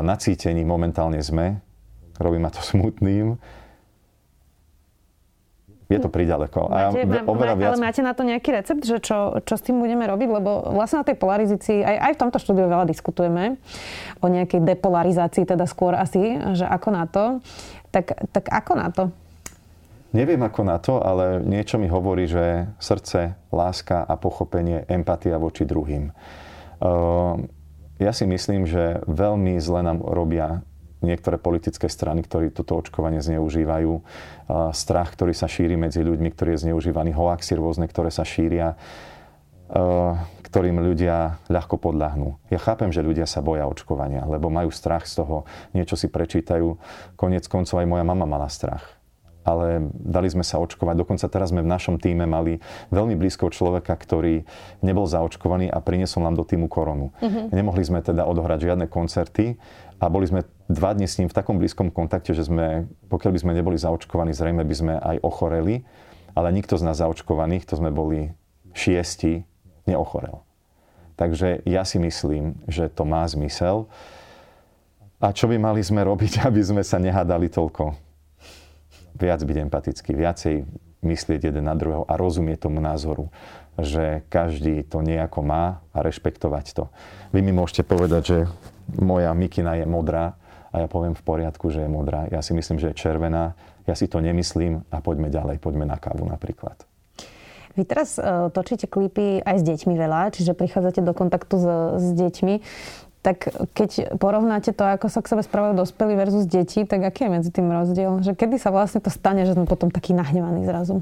nacítení 0.00 0.64
momentálne 0.64 1.20
sme. 1.20 1.60
Robí 2.18 2.38
ma 2.40 2.50
to 2.50 2.62
smutným. 2.72 3.36
Je 5.84 6.00
to 6.00 6.08
príďaleko. 6.08 6.72
Máte, 6.72 7.04
a 7.04 7.28
má, 7.28 7.54
viac... 7.54 7.76
Ale 7.76 7.78
máte 7.78 8.00
na 8.00 8.16
to 8.16 8.24
nejaký 8.24 8.56
recept, 8.56 8.82
že 8.88 9.04
čo, 9.04 9.36
čo 9.44 9.54
s 9.54 9.62
tým 9.62 9.78
budeme 9.84 10.08
robiť? 10.08 10.28
Lebo 10.32 10.72
vlastne 10.72 11.04
na 11.04 11.06
tej 11.06 11.20
polarizácii, 11.20 11.84
aj, 11.84 11.96
aj 12.08 12.12
v 12.16 12.20
tomto 12.24 12.38
štúdiu 12.40 12.66
veľa 12.72 12.88
diskutujeme 12.88 13.60
o 14.24 14.26
nejakej 14.32 14.64
depolarizácii, 14.64 15.44
teda 15.44 15.68
skôr 15.68 15.92
asi, 15.92 16.40
že 16.56 16.64
ako 16.64 16.88
na 16.88 17.04
to. 17.04 17.24
Tak, 17.92 18.32
tak 18.32 18.44
ako 18.48 18.72
na 18.80 18.88
to? 18.90 19.12
Neviem 20.16 20.40
ako 20.46 20.62
na 20.62 20.78
to, 20.80 21.02
ale 21.02 21.42
niečo 21.42 21.76
mi 21.76 21.90
hovorí, 21.90 22.30
že 22.30 22.70
srdce, 22.80 23.36
láska 23.52 24.06
a 24.06 24.14
pochopenie, 24.16 24.88
empatia 24.88 25.36
voči 25.36 25.68
druhým. 25.68 26.14
Uh, 26.78 27.44
ja 28.02 28.10
si 28.10 28.26
myslím, 28.26 28.66
že 28.66 29.02
veľmi 29.06 29.58
zle 29.62 29.80
nám 29.86 30.02
robia 30.02 30.66
niektoré 31.04 31.36
politické 31.36 31.86
strany, 31.86 32.24
ktorí 32.24 32.48
toto 32.48 32.80
očkovanie 32.80 33.20
zneužívajú. 33.20 33.92
Strach, 34.72 35.12
ktorý 35.12 35.36
sa 35.36 35.44
šíri 35.44 35.76
medzi 35.76 36.00
ľuďmi, 36.00 36.32
ktorý 36.32 36.56
je 36.56 36.70
zneužívaný, 36.70 37.12
hoaxy 37.12 37.54
rôzne, 37.60 37.84
ktoré 37.84 38.08
sa 38.08 38.24
šíria, 38.24 38.74
ktorým 40.48 40.80
ľudia 40.80 41.44
ľahko 41.52 41.76
podľahnú. 41.76 42.40
Ja 42.48 42.56
chápem, 42.56 42.88
že 42.88 43.04
ľudia 43.04 43.28
sa 43.28 43.44
boja 43.44 43.68
očkovania, 43.68 44.24
lebo 44.24 44.48
majú 44.48 44.72
strach 44.72 45.04
z 45.04 45.20
toho, 45.20 45.44
niečo 45.76 45.94
si 45.94 46.08
prečítajú. 46.08 46.80
Konec 47.20 47.44
koncov 47.52 47.84
aj 47.84 47.90
moja 47.90 48.04
mama 48.06 48.24
mala 48.24 48.48
strach 48.48 49.03
ale 49.44 49.92
dali 49.92 50.28
sme 50.32 50.42
sa 50.42 50.56
očkovať. 50.58 50.96
Dokonca 51.04 51.28
teraz 51.28 51.52
sme 51.52 51.60
v 51.60 51.68
našom 51.68 52.00
týme 52.00 52.24
mali 52.24 52.58
veľmi 52.88 53.14
blízko 53.14 53.52
človeka, 53.52 53.92
ktorý 53.92 54.42
nebol 54.80 55.04
zaočkovaný 55.04 55.68
a 55.68 55.78
priniesol 55.84 56.24
nám 56.24 56.40
do 56.40 56.44
týmu 56.48 56.66
koronu. 56.66 57.12
Uh-huh. 57.20 57.52
Nemohli 57.52 57.84
sme 57.84 58.00
teda 58.00 58.24
odohrať 58.24 58.72
žiadne 58.72 58.88
koncerty 58.88 59.60
a 60.00 60.08
boli 60.08 60.26
sme 60.26 60.48
dva 60.66 60.96
dni 60.96 61.04
s 61.04 61.20
ním 61.20 61.28
v 61.28 61.36
takom 61.36 61.60
blízkom 61.60 61.92
kontakte, 61.92 62.32
že 62.32 62.48
sme, 62.48 62.88
pokiaľ 63.12 63.30
by 63.30 63.40
sme 63.44 63.52
neboli 63.52 63.76
zaočkovaní, 63.76 64.32
zrejme 64.32 64.64
by 64.64 64.74
sme 64.74 64.94
aj 64.96 65.20
ochoreli, 65.20 65.84
ale 66.32 66.50
nikto 66.50 66.80
z 66.80 66.82
nás 66.82 66.98
zaočkovaných, 66.98 67.68
to 67.68 67.78
sme 67.78 67.92
boli 67.94 68.32
šiesti, 68.74 69.46
neochorel. 69.86 70.42
Takže 71.14 71.62
ja 71.62 71.86
si 71.86 72.02
myslím, 72.02 72.58
že 72.66 72.90
to 72.90 73.06
má 73.06 73.22
zmysel. 73.28 73.86
A 75.22 75.30
čo 75.30 75.46
by 75.46 75.56
mali 75.56 75.80
sme 75.80 76.02
robiť, 76.02 76.42
aby 76.48 76.60
sme 76.60 76.82
sa 76.82 76.98
nehádali 76.98 77.46
toľko? 77.48 78.03
Viac 79.14 79.40
byť 79.42 79.56
empatický, 79.70 80.10
viacej 80.14 80.66
myslieť 81.04 81.52
jeden 81.52 81.68
na 81.68 81.76
druhého 81.76 82.08
a 82.08 82.16
rozumieť 82.16 82.66
tomu 82.66 82.80
názoru, 82.80 83.28
že 83.76 84.24
každý 84.32 84.82
to 84.86 85.04
nejako 85.04 85.44
má 85.44 85.84
a 85.92 86.00
rešpektovať 86.00 86.66
to. 86.72 86.84
Vy 87.30 87.44
mi 87.44 87.52
môžete 87.52 87.84
povedať, 87.84 88.22
že 88.24 88.38
moja 88.98 89.30
mikina 89.36 89.76
je 89.76 89.86
modrá 89.86 90.34
a 90.74 90.82
ja 90.82 90.88
poviem 90.90 91.14
v 91.14 91.22
poriadku, 91.22 91.70
že 91.70 91.86
je 91.86 91.90
modrá. 91.90 92.26
Ja 92.32 92.42
si 92.42 92.56
myslím, 92.56 92.82
že 92.82 92.90
je 92.90 92.98
červená. 92.98 93.54
Ja 93.84 93.94
si 93.94 94.08
to 94.08 94.18
nemyslím 94.18 94.82
a 94.90 94.98
poďme 95.04 95.28
ďalej, 95.28 95.60
poďme 95.60 95.84
na 95.84 96.00
kávu 96.00 96.24
napríklad. 96.24 96.82
Vy 97.74 97.82
teraz 97.84 98.16
uh, 98.22 98.54
točíte 98.54 98.86
klipy 98.86 99.42
aj 99.42 99.60
s 99.60 99.64
deťmi 99.66 99.94
veľa, 99.98 100.30
čiže 100.30 100.54
prichádzate 100.54 101.02
do 101.02 101.10
kontaktu 101.10 101.54
s, 101.58 101.66
s 101.98 102.06
deťmi. 102.14 102.54
Tak 103.24 103.72
keď 103.72 104.20
porovnáte 104.20 104.76
to, 104.76 104.84
ako 104.84 105.08
sa 105.08 105.24
k 105.24 105.32
sebe 105.32 105.40
správajú 105.40 105.80
dospelí 105.80 106.12
versus 106.12 106.44
deti, 106.44 106.84
tak 106.84 107.00
aký 107.00 107.24
je 107.24 107.30
medzi 107.32 107.48
tým 107.48 107.72
rozdiel? 107.72 108.20
Že 108.20 108.36
kedy 108.36 108.60
sa 108.60 108.68
vlastne 108.68 109.00
to 109.00 109.08
stane, 109.08 109.48
že 109.48 109.56
sme 109.56 109.64
potom 109.64 109.88
taký 109.88 110.12
nahnevaný 110.12 110.68
zrazu? 110.68 111.00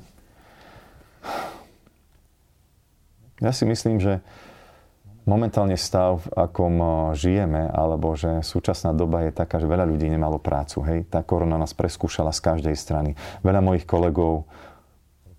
Ja 3.42 3.50
si 3.50 3.66
myslím, 3.66 3.98
že 3.98 4.22
momentálne 5.26 5.74
stav, 5.74 6.22
v 6.22 6.46
akom 6.46 6.74
eh, 6.78 6.90
žijeme, 7.18 7.66
alebo 7.70 8.14
že 8.14 8.42
súčasná 8.46 8.94
doba 8.94 9.26
je 9.26 9.34
taká, 9.34 9.58
že 9.58 9.66
veľa 9.66 9.86
ľudí 9.86 10.06
nemalo 10.06 10.38
prácu. 10.38 10.78
Hej? 10.86 11.10
Tá 11.10 11.26
korona 11.26 11.58
nás 11.58 11.74
preskúšala 11.74 12.30
z 12.30 12.38
každej 12.38 12.74
strany. 12.78 13.18
Veľa 13.42 13.62
mojich 13.62 13.82
kolegov 13.82 14.46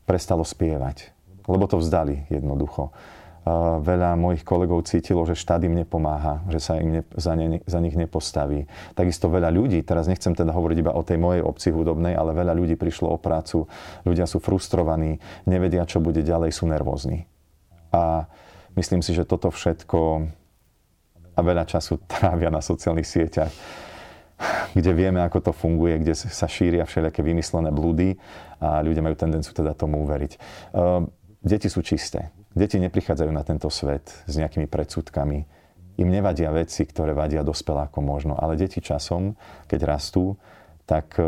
prestalo 0.03 0.43
spievať, 0.43 1.15
lebo 1.47 1.63
to 1.63 1.79
vzdali 1.79 2.27
jednoducho. 2.27 2.91
Veľa 3.83 4.15
mojich 4.15 4.47
kolegov 4.47 4.87
cítilo, 4.87 5.27
že 5.27 5.35
štát 5.35 5.59
im 5.67 5.75
nepomáha, 5.75 6.39
že 6.47 6.63
sa 6.63 6.79
im 6.79 6.95
ne, 6.95 7.01
za, 7.11 7.35
ne, 7.35 7.59
za 7.67 7.79
nich 7.83 7.91
nepostaví. 7.91 8.71
Takisto 8.95 9.27
veľa 9.27 9.51
ľudí, 9.51 9.83
teraz 9.83 10.07
nechcem 10.07 10.31
teda 10.31 10.55
hovoriť 10.55 10.77
iba 10.79 10.95
o 10.95 11.03
tej 11.03 11.19
mojej 11.19 11.43
obci 11.43 11.75
hudobnej, 11.75 12.15
ale 12.15 12.31
veľa 12.31 12.55
ľudí 12.55 12.79
prišlo 12.79 13.11
o 13.11 13.19
prácu, 13.19 13.67
ľudia 14.07 14.31
sú 14.31 14.39
frustrovaní, 14.39 15.19
nevedia, 15.43 15.83
čo 15.83 15.99
bude 15.99 16.23
ďalej, 16.23 16.55
sú 16.55 16.71
nervózni. 16.71 17.27
A 17.91 18.31
myslím 18.79 19.03
si, 19.03 19.11
že 19.11 19.27
toto 19.27 19.51
všetko 19.51 20.23
a 21.35 21.39
veľa 21.43 21.67
času 21.67 21.99
trávia 22.15 22.47
na 22.47 22.63
sociálnych 22.63 23.11
sieťach, 23.11 23.51
kde 24.71 24.91
vieme, 24.95 25.19
ako 25.19 25.39
to 25.39 25.51
funguje, 25.51 25.99
kde 25.99 26.15
sa 26.15 26.47
šíria 26.47 26.87
všelijaké 26.87 27.19
vymyslené 27.19 27.75
blúdy 27.75 28.15
a 28.63 28.79
ľudia 28.79 29.03
majú 29.03 29.19
tendenciu 29.19 29.51
teda 29.51 29.75
tomu 29.75 29.99
uveriť. 30.07 30.31
Uh, 30.71 31.03
deti 31.43 31.67
sú 31.67 31.83
čisté 31.83 32.31
Deti 32.53 32.77
neprichádzajú 32.77 33.31
na 33.33 33.41
tento 33.41 33.69
svet 33.73 34.13
s 34.29 34.33
nejakými 34.37 34.69
predsudkami. 34.69 35.39
Im 35.97 36.09
nevadia 36.09 36.49
veci, 36.53 36.85
ktoré 36.85 37.13
vadia 37.13 37.45
dospelákom 37.45 38.01
možno, 38.01 38.33
ale 38.37 38.57
deti 38.57 38.81
časom, 38.81 39.37
keď 39.69 39.79
rastú, 39.89 40.37
tak 40.83 41.15
e, 41.17 41.25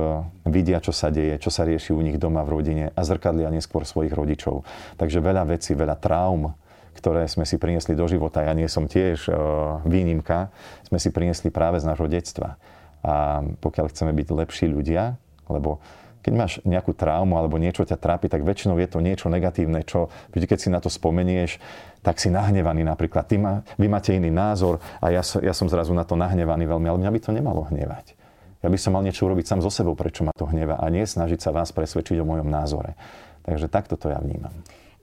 vidia, 0.50 0.82
čo 0.82 0.91
sa 0.91 1.10
deje, 1.10 1.39
čo 1.39 1.50
sa 1.50 1.63
rieši 1.63 1.96
u 1.96 2.01
nich 2.01 2.20
doma 2.20 2.44
v 2.44 2.53
rodine 2.60 2.86
a 2.91 3.01
zrkadlia 3.01 3.53
neskôr 3.53 3.88
svojich 3.88 4.13
rodičov. 4.13 4.67
Takže 5.00 5.24
veľa 5.24 5.48
vecí, 5.48 5.74
veľa 5.74 5.96
traum, 5.98 6.53
ktoré 6.98 7.25
sme 7.29 7.48
si 7.48 7.58
priniesli 7.58 7.98
do 7.98 8.05
života, 8.05 8.46
ja 8.46 8.55
nie 8.55 8.72
som 8.72 8.88
tiež 8.88 9.27
uh, 9.27 9.36
výnimka, 9.84 10.48
sme 10.88 10.96
si 10.96 11.12
priniesli 11.12 11.51
práve 11.51 11.84
z 11.84 11.88
nášho 11.91 12.08
detstva. 12.08 12.55
A 13.03 13.44
pokiaľ 13.44 13.91
chceme 13.91 14.15
byť 14.15 14.27
lepší 14.32 14.65
ľudia, 14.72 15.20
lebo 15.51 15.84
keď 16.25 16.34
máš 16.34 16.58
nejakú 16.65 16.98
traumu 16.98 17.38
alebo 17.38 17.62
niečo 17.62 17.86
ťa 17.86 18.01
trápi, 18.01 18.25
tak 18.25 18.41
väčšinou 18.41 18.82
je 18.82 18.89
to 18.89 18.98
niečo 18.98 19.29
negatívne, 19.29 19.86
čo 19.86 20.10
vždy, 20.34 20.46
keď 20.50 20.58
si 20.58 20.70
na 20.74 20.82
to 20.82 20.89
spomenieš, 20.89 21.62
tak 22.01 22.17
si 22.17 22.34
nahnevaný 22.34 22.82
napríklad. 22.82 23.29
Ty 23.29 23.38
má, 23.38 23.53
vy 23.77 23.86
máte 23.86 24.17
iný 24.17 24.34
názor 24.34 24.82
a 24.98 25.13
ja, 25.13 25.22
ja 25.22 25.53
som 25.53 25.70
zrazu 25.70 25.94
na 25.94 26.01
to 26.01 26.17
nahnevaný 26.17 26.65
veľmi, 26.65 26.89
ale 26.89 26.98
mňa 27.05 27.12
by 27.13 27.20
to 27.22 27.29
nemalo 27.29 27.70
hnevať. 27.70 28.17
Ja 28.65 28.74
by 28.74 28.77
som 28.82 28.98
mal 28.98 29.05
niečo 29.05 29.29
urobiť 29.29 29.46
sám 29.46 29.62
so 29.62 29.70
sebou, 29.70 29.94
prečo 29.94 30.25
ma 30.25 30.34
to 30.34 30.50
hneva 30.50 30.82
a 30.82 30.89
nie 30.89 31.05
snažiť 31.05 31.38
sa 31.38 31.53
vás 31.53 31.70
presvedčiť 31.70 32.17
o 32.17 32.25
mojom 32.25 32.50
názore. 32.50 32.98
Takže 33.46 33.70
takto 33.70 33.94
to 33.94 34.10
ja 34.10 34.17
vnímam. 34.17 34.50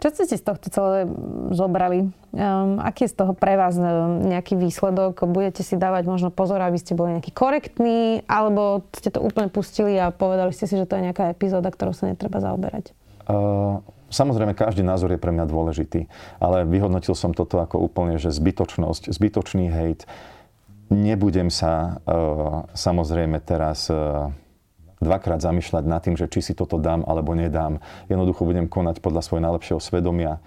Čo 0.02 0.11
ste 0.11 0.26
si 0.26 0.35
z 0.35 0.43
tohto 0.43 0.67
celé 0.67 1.07
zobrali? 1.55 2.11
Um, 2.32 2.80
aký 2.80 3.04
je 3.04 3.12
z 3.12 3.16
toho 3.20 3.36
pre 3.36 3.60
vás 3.60 3.76
um, 3.76 4.24
nejaký 4.24 4.56
výsledok? 4.56 5.28
Budete 5.28 5.60
si 5.60 5.76
dávať 5.76 6.08
možno 6.08 6.32
pozor, 6.32 6.64
aby 6.64 6.80
ste 6.80 6.96
boli 6.96 7.12
nejaký 7.12 7.28
korektní, 7.28 8.24
alebo 8.24 8.88
ste 8.96 9.12
to 9.12 9.20
úplne 9.20 9.52
pustili 9.52 10.00
a 10.00 10.08
povedali 10.08 10.48
ste 10.56 10.64
si, 10.64 10.80
že 10.80 10.88
to 10.88 10.96
je 10.96 11.12
nejaká 11.12 11.28
epizóda, 11.28 11.68
ktorou 11.68 11.92
sa 11.92 12.08
netreba 12.08 12.40
zaoberať? 12.40 12.96
Uh, 13.28 13.84
samozrejme, 14.08 14.56
každý 14.56 14.80
názor 14.80 15.12
je 15.12 15.20
pre 15.20 15.28
mňa 15.28 15.44
dôležitý, 15.44 16.08
ale 16.40 16.64
vyhodnotil 16.64 17.12
som 17.12 17.36
toto 17.36 17.60
ako 17.60 17.84
úplne, 17.84 18.16
že 18.16 18.32
zbytočnosť, 18.32 19.12
zbytočný 19.12 19.68
hejt. 19.68 20.08
Nebudem 20.88 21.52
sa 21.52 22.00
uh, 22.00 22.64
samozrejme 22.72 23.44
teraz 23.44 23.92
uh, 23.92 24.32
dvakrát 25.04 25.44
zamýšľať 25.44 25.84
nad 25.84 26.00
tým, 26.00 26.16
že 26.16 26.32
či 26.32 26.40
si 26.40 26.52
toto 26.56 26.80
dám 26.80 27.04
alebo 27.04 27.36
nedám. 27.36 27.76
Jednoducho 28.08 28.48
budem 28.48 28.72
konať 28.72 29.04
podľa 29.04 29.20
svojho 29.20 29.44
najlepšieho 29.44 29.80
svedomia, 29.84 30.40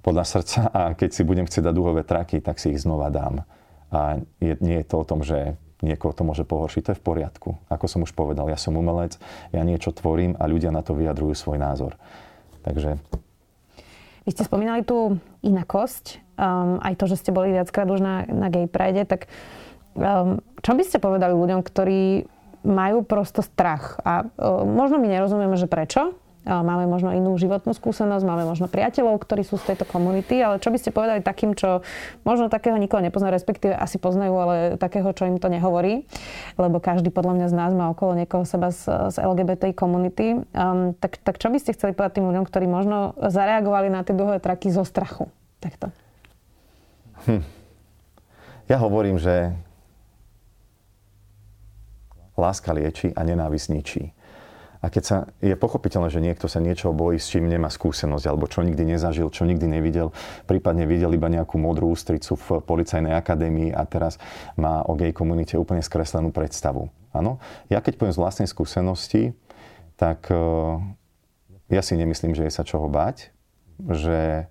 podľa 0.00 0.24
srdca 0.24 0.60
a 0.72 0.80
keď 0.96 1.10
si 1.12 1.22
budem 1.24 1.44
chcieť 1.44 1.70
dať 1.70 1.74
duhové 1.76 2.02
traky, 2.04 2.40
tak 2.40 2.56
si 2.56 2.72
ich 2.72 2.80
znova 2.80 3.12
dám. 3.12 3.44
A 3.90 4.22
je, 4.38 4.56
nie 4.62 4.80
je 4.80 4.86
to 4.86 5.02
o 5.02 5.08
tom, 5.08 5.20
že 5.20 5.58
niekoho 5.80 6.12
to 6.12 6.22
môže 6.24 6.44
pohoršiť, 6.44 6.82
to 6.84 6.92
je 6.92 7.00
v 7.00 7.06
poriadku. 7.06 7.56
Ako 7.72 7.88
som 7.88 8.04
už 8.04 8.12
povedal, 8.12 8.48
ja 8.48 8.60
som 8.60 8.76
umelec, 8.76 9.16
ja 9.50 9.64
niečo 9.64 9.92
tvorím 9.92 10.36
a 10.36 10.44
ľudia 10.44 10.72
na 10.72 10.84
to 10.84 10.92
vyjadrujú 10.96 11.34
svoj 11.36 11.58
názor. 11.60 11.96
Takže... 12.64 13.00
Vy 14.28 14.30
ste 14.36 14.44
spomínali 14.44 14.84
tú 14.84 15.16
inakosť, 15.40 16.20
um, 16.36 16.76
aj 16.84 16.94
to, 17.00 17.04
že 17.08 17.24
ste 17.24 17.30
boli 17.32 17.56
viackrát 17.56 17.88
už 17.88 18.04
na, 18.04 18.28
na 18.28 18.52
gay 18.52 18.68
pride, 18.68 19.08
tak 19.08 19.32
um, 19.96 20.44
čo 20.60 20.76
by 20.76 20.82
ste 20.84 21.00
povedali 21.00 21.32
ľuďom, 21.32 21.64
ktorí 21.64 22.28
majú 22.60 23.00
prosto 23.00 23.40
strach. 23.40 23.96
A 24.04 24.28
uh, 24.28 24.62
možno 24.68 25.00
my 25.00 25.08
nerozumieme, 25.08 25.56
že 25.56 25.64
prečo. 25.64 26.12
Máme 26.48 26.88
možno 26.88 27.12
inú 27.12 27.36
životnú 27.36 27.76
skúsenosť, 27.76 28.24
máme 28.24 28.48
možno 28.48 28.64
priateľov, 28.64 29.20
ktorí 29.20 29.44
sú 29.44 29.60
z 29.60 29.72
tejto 29.72 29.84
komunity, 29.84 30.40
ale 30.40 30.56
čo 30.56 30.72
by 30.72 30.78
ste 30.80 30.88
povedali 30.88 31.20
takým, 31.20 31.52
čo 31.52 31.84
možno 32.24 32.48
takého 32.48 32.80
nikoho 32.80 33.04
nepozná, 33.04 33.28
respektíve 33.28 33.76
asi 33.76 34.00
poznajú, 34.00 34.34
ale 34.40 34.56
takého, 34.80 35.12
čo 35.12 35.28
im 35.28 35.36
to 35.36 35.52
nehovorí, 35.52 36.08
lebo 36.56 36.80
každý 36.80 37.12
podľa 37.12 37.36
mňa 37.36 37.46
z 37.52 37.54
nás 37.54 37.72
má 37.76 37.92
okolo 37.92 38.16
niekoho 38.16 38.48
seba 38.48 38.72
z, 38.72 38.88
z 39.12 39.16
LGBT 39.20 39.76
komunity. 39.76 40.40
Um, 40.56 40.96
tak, 40.96 41.20
tak 41.20 41.36
čo 41.36 41.52
by 41.52 41.60
ste 41.60 41.76
chceli 41.76 41.92
povedať 41.92 42.24
tým 42.24 42.32
ľuďom, 42.32 42.48
ktorí 42.48 42.64
možno 42.64 43.12
zareagovali 43.20 43.92
na 43.92 44.00
tie 44.00 44.16
dlhé 44.16 44.40
traky 44.40 44.72
zo 44.72 44.88
strachu? 44.88 45.28
Takto. 45.60 45.92
Hm. 47.28 47.44
Ja 48.64 48.80
hovorím, 48.80 49.20
že 49.20 49.52
láska 52.40 52.72
lieči 52.72 53.12
a 53.12 53.20
nenávisť 53.20 53.66
ničí. 53.76 54.02
A 54.80 54.88
keď 54.88 55.02
sa 55.04 55.16
je 55.44 55.52
pochopiteľné, 55.60 56.08
že 56.08 56.24
niekto 56.24 56.48
sa 56.48 56.56
niečo 56.56 56.96
bojí, 56.96 57.20
s 57.20 57.28
čím 57.28 57.52
nemá 57.52 57.68
skúsenosť, 57.68 58.24
alebo 58.24 58.48
čo 58.48 58.64
nikdy 58.64 58.96
nezažil, 58.96 59.28
čo 59.28 59.44
nikdy 59.44 59.68
nevidel, 59.68 60.16
prípadne 60.48 60.88
videl 60.88 61.12
iba 61.12 61.28
nejakú 61.28 61.60
modrú 61.60 61.92
ústricu 61.92 62.32
v 62.40 62.64
policajnej 62.64 63.12
akadémii 63.12 63.76
a 63.76 63.84
teraz 63.84 64.16
má 64.56 64.80
o 64.88 64.96
gay 64.96 65.12
komunite 65.12 65.60
úplne 65.60 65.84
skreslenú 65.84 66.32
predstavu. 66.32 66.88
Áno? 67.12 67.36
Ja 67.68 67.84
keď 67.84 68.00
poviem 68.00 68.16
z 68.16 68.22
vlastnej 68.24 68.48
skúsenosti, 68.48 69.36
tak 70.00 70.32
uh, 70.32 70.80
ja 71.68 71.84
si 71.84 71.92
nemyslím, 72.00 72.32
že 72.32 72.48
je 72.48 72.52
sa 72.56 72.64
čoho 72.64 72.88
báť, 72.88 73.36
že 73.84 74.48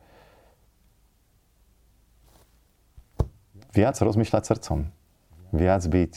viac 3.73 3.97
rozmýšľať 3.97 4.43
srdcom, 4.45 4.93
viac 5.57 5.83
byť 5.89 6.13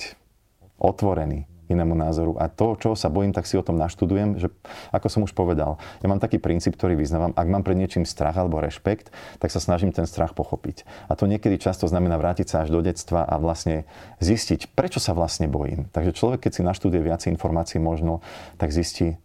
otvorený, 0.76 1.48
inému 1.70 1.94
názoru. 1.94 2.34
A 2.38 2.50
to, 2.50 2.74
čo 2.78 2.98
sa 2.98 3.12
bojím, 3.12 3.30
tak 3.30 3.46
si 3.46 3.54
o 3.54 3.64
tom 3.64 3.78
naštudujem, 3.78 4.38
že 4.38 4.50
ako 4.90 5.06
som 5.06 5.20
už 5.22 5.32
povedal, 5.36 5.78
ja 6.02 6.06
mám 6.10 6.18
taký 6.18 6.42
princíp, 6.42 6.74
ktorý 6.74 6.98
vyznávam, 6.98 7.30
ak 7.36 7.46
mám 7.46 7.62
pred 7.62 7.78
niečím 7.78 8.02
strach 8.08 8.34
alebo 8.34 8.58
rešpekt, 8.58 9.14
tak 9.38 9.48
sa 9.54 9.62
snažím 9.62 9.94
ten 9.94 10.04
strach 10.04 10.34
pochopiť. 10.34 10.84
A 11.08 11.14
to 11.14 11.30
niekedy 11.30 11.56
často 11.60 11.86
znamená 11.86 12.18
vrátiť 12.18 12.46
sa 12.50 12.56
až 12.66 12.74
do 12.74 12.82
detstva 12.82 13.22
a 13.22 13.38
vlastne 13.38 13.86
zistiť, 14.18 14.74
prečo 14.74 14.98
sa 14.98 15.14
vlastne 15.14 15.46
bojím. 15.46 15.86
Takže 15.94 16.16
človek, 16.16 16.48
keď 16.48 16.52
si 16.58 16.62
naštuduje 16.66 17.02
viac 17.02 17.22
informácií 17.28 17.78
možno, 17.78 18.20
tak 18.58 18.74
zistí, 18.74 19.16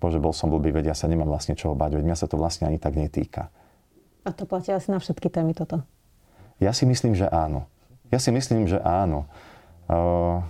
bože, 0.00 0.20
bol 0.20 0.32
som 0.32 0.48
blbý, 0.52 0.72
vedia 0.72 0.96
sa 0.96 1.08
nemám 1.08 1.28
vlastne 1.28 1.58
čoho 1.58 1.76
bať, 1.76 2.00
veď 2.00 2.04
mňa 2.04 2.16
sa 2.18 2.26
to 2.28 2.36
vlastne 2.40 2.68
ani 2.68 2.80
tak 2.80 2.96
netýka. 2.96 3.48
A 4.26 4.34
to 4.34 4.42
platí 4.42 4.74
asi 4.74 4.90
na 4.90 4.98
všetky 4.98 5.30
témy 5.30 5.54
toto? 5.54 5.86
Ja 6.58 6.74
si 6.74 6.82
myslím, 6.88 7.14
že 7.14 7.30
áno. 7.30 7.68
Ja 8.10 8.18
si 8.18 8.34
myslím, 8.34 8.66
že 8.66 8.82
áno. 8.82 9.30
Uh, 9.86 10.42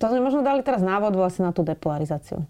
to 0.00 0.08
sme 0.08 0.24
možno 0.24 0.40
dali 0.40 0.64
teraz 0.64 0.80
návod 0.80 1.12
vlastne 1.12 1.44
na 1.44 1.52
tú 1.52 1.60
depolarizáciu. 1.60 2.40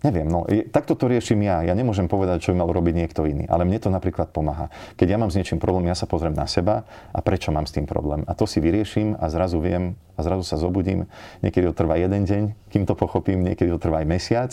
Neviem, 0.00 0.32
no 0.32 0.48
takto 0.72 0.96
to 0.96 1.12
riešim 1.12 1.44
ja. 1.44 1.60
Ja 1.60 1.76
nemôžem 1.76 2.08
povedať, 2.08 2.40
čo 2.48 2.56
by 2.56 2.64
mal 2.64 2.72
robiť 2.72 2.94
niekto 2.96 3.28
iný. 3.28 3.44
Ale 3.52 3.68
mne 3.68 3.76
to 3.84 3.92
napríklad 3.92 4.32
pomáha. 4.32 4.72
Keď 4.96 5.06
ja 5.12 5.20
mám 5.20 5.28
s 5.28 5.36
niečím 5.36 5.60
problém, 5.60 5.92
ja 5.92 5.96
sa 5.96 6.08
pozriem 6.08 6.32
na 6.32 6.48
seba 6.48 6.88
a 7.12 7.20
prečo 7.20 7.52
mám 7.52 7.68
s 7.68 7.76
tým 7.76 7.84
problém. 7.84 8.24
A 8.24 8.32
to 8.32 8.48
si 8.48 8.64
vyrieším 8.64 9.20
a 9.20 9.28
zrazu 9.28 9.60
viem 9.60 10.00
a 10.16 10.24
zrazu 10.24 10.40
sa 10.40 10.56
zobudím. 10.56 11.04
Niekedy 11.44 11.68
to 11.68 11.84
trvá 11.84 12.00
jeden 12.00 12.24
deň, 12.24 12.42
kým 12.72 12.88
to 12.88 12.96
pochopím, 12.96 13.44
niekedy 13.44 13.68
to 13.68 13.76
trvá 13.76 14.00
aj 14.00 14.08
mesiac. 14.08 14.50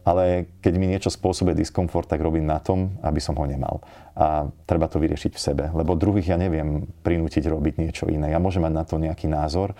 Ale 0.00 0.48
keď 0.64 0.74
mi 0.80 0.88
niečo 0.88 1.12
spôsobuje 1.12 1.60
diskomfort, 1.60 2.08
tak 2.08 2.24
robím 2.24 2.48
na 2.48 2.56
tom, 2.56 2.96
aby 3.04 3.20
som 3.20 3.36
ho 3.36 3.44
nemal. 3.44 3.84
A 4.16 4.48
treba 4.64 4.88
to 4.88 4.96
vyriešiť 4.96 5.36
v 5.36 5.44
sebe. 5.44 5.64
Lebo 5.76 5.92
druhých 5.92 6.32
ja 6.32 6.40
neviem 6.40 6.88
prinútiť 7.04 7.52
robiť 7.52 7.74
niečo 7.76 8.08
iné. 8.08 8.32
Ja 8.32 8.40
môžem 8.40 8.64
mať 8.64 8.72
na 8.72 8.84
to 8.88 8.96
nejaký 8.96 9.28
názor, 9.28 9.76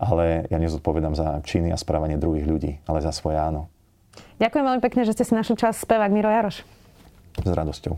ale 0.00 0.48
ja 0.48 0.58
nezodpovedám 0.60 1.14
za 1.16 1.40
činy 1.42 1.72
a 1.72 1.78
správanie 1.80 2.20
druhých 2.20 2.46
ľudí, 2.46 2.72
ale 2.86 3.04
za 3.04 3.12
svoje 3.12 3.36
áno. 3.40 3.68
Ďakujem 4.40 4.64
veľmi 4.64 4.82
pekne, 4.84 5.02
že 5.04 5.12
ste 5.16 5.24
si 5.24 5.32
našli 5.32 5.56
čas 5.56 5.80
spevák 5.80 6.12
Miro 6.12 6.28
Jaroš. 6.28 6.64
S 7.36 7.50
radosťou. 7.52 7.94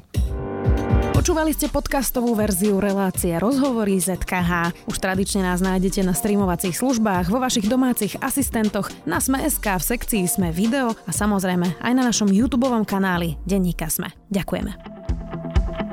Počúvali 1.18 1.50
ste 1.50 1.66
podcastovú 1.66 2.30
verziu 2.38 2.78
relácie 2.78 3.34
Rozhovory 3.42 3.98
ZKH. 3.98 4.86
Už 4.86 4.96
tradične 5.02 5.42
nás 5.42 5.58
nájdete 5.58 6.06
na 6.06 6.14
streamovacích 6.14 6.78
službách, 6.78 7.26
vo 7.26 7.42
vašich 7.42 7.66
domácich 7.66 8.14
asistentoch, 8.22 8.86
na 9.02 9.18
Sme.sk, 9.18 9.66
v 9.66 9.82
sekcii 9.82 10.24
Sme 10.30 10.54
video 10.54 10.94
a 10.94 11.10
samozrejme 11.10 11.82
aj 11.82 11.92
na 11.92 12.06
našom 12.06 12.30
YouTube 12.30 12.70
kanáli 12.86 13.34
Denníka 13.42 13.90
Sme. 13.90 14.14
Ďakujeme. 14.30 14.97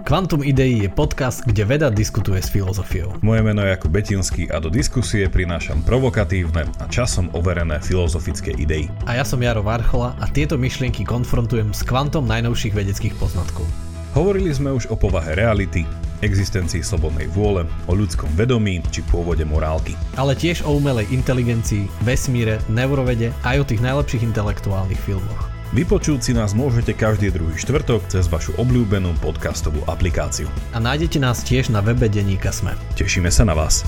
Quantum 0.06 0.46
Idei 0.46 0.86
je 0.86 0.90
podcast, 0.90 1.42
kde 1.50 1.66
veda 1.66 1.90
diskutuje 1.90 2.38
s 2.38 2.54
filozofiou. 2.54 3.18
Moje 3.26 3.42
meno 3.42 3.66
je 3.66 3.74
Jakub 3.74 3.90
Betinský 3.90 4.46
a 4.54 4.62
do 4.62 4.70
diskusie 4.70 5.26
prinášam 5.26 5.82
provokatívne 5.82 6.70
a 6.78 6.86
časom 6.86 7.34
overené 7.34 7.82
filozofické 7.82 8.54
idei. 8.54 8.86
A 9.10 9.18
ja 9.18 9.26
som 9.26 9.42
Jaro 9.42 9.66
Varchola 9.66 10.14
a 10.22 10.30
tieto 10.30 10.62
myšlienky 10.62 11.02
konfrontujem 11.10 11.74
s 11.74 11.82
kvantom 11.82 12.22
najnovších 12.30 12.78
vedeckých 12.78 13.18
poznatkov. 13.18 13.66
Hovorili 14.14 14.54
sme 14.54 14.78
už 14.78 14.94
o 14.94 14.96
povahe 14.96 15.34
reality, 15.34 15.90
existencii 16.22 16.86
slobodnej 16.86 17.26
vôle, 17.34 17.66
o 17.90 17.98
ľudskom 17.98 18.30
vedomí 18.38 18.86
či 18.94 19.02
pôvode 19.10 19.42
morálky. 19.42 19.98
Ale 20.22 20.38
tiež 20.38 20.70
o 20.70 20.78
umelej 20.78 21.10
inteligencii, 21.10 21.90
vesmíre, 22.06 22.62
neurovede 22.70 23.34
aj 23.42 23.58
o 23.58 23.68
tých 23.74 23.82
najlepších 23.82 24.22
intelektuálnych 24.22 25.02
filmoch. 25.02 25.55
Vypočuť 25.74 26.20
si 26.22 26.32
nás 26.38 26.54
môžete 26.54 26.94
každý 26.94 27.34
druhý 27.34 27.58
štvrtok 27.58 28.06
cez 28.06 28.30
vašu 28.30 28.54
obľúbenú 28.62 29.18
podcastovú 29.18 29.82
aplikáciu. 29.90 30.46
A 30.76 30.78
nájdete 30.78 31.18
nás 31.18 31.42
tiež 31.42 31.74
na 31.74 31.82
webe 31.82 32.06
Deníka 32.06 32.54
Sme. 32.54 32.78
Tešíme 32.94 33.34
sa 33.34 33.48
na 33.48 33.58
vás. 33.58 33.82